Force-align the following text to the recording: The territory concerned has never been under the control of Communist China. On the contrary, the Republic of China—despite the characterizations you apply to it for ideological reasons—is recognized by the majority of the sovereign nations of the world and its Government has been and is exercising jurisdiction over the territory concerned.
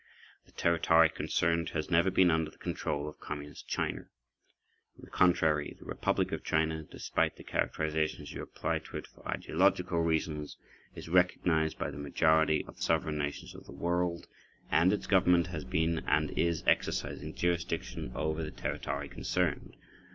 The 0.47 0.51
territory 0.53 1.09
concerned 1.11 1.69
has 1.75 1.91
never 1.91 2.09
been 2.09 2.31
under 2.31 2.49
the 2.49 2.57
control 2.57 3.07
of 3.07 3.19
Communist 3.19 3.67
China. 3.67 4.07
On 4.97 5.03
the 5.03 5.11
contrary, 5.11 5.75
the 5.77 5.85
Republic 5.85 6.31
of 6.31 6.43
China—despite 6.43 7.35
the 7.37 7.43
characterizations 7.43 8.33
you 8.33 8.41
apply 8.41 8.79
to 8.79 8.97
it 8.97 9.05
for 9.05 9.27
ideological 9.27 10.01
reasons—is 10.01 11.07
recognized 11.07 11.77
by 11.77 11.91
the 11.91 11.99
majority 11.99 12.65
of 12.67 12.77
the 12.77 12.81
sovereign 12.81 13.19
nations 13.19 13.53
of 13.53 13.67
the 13.67 13.71
world 13.71 14.25
and 14.71 14.91
its 14.91 15.05
Government 15.05 15.45
has 15.45 15.65
been 15.65 15.99
and 16.07 16.31
is 16.31 16.63
exercising 16.65 17.35
jurisdiction 17.35 18.11
over 18.15 18.41
the 18.43 18.49
territory 18.49 19.07
concerned. 19.07 19.75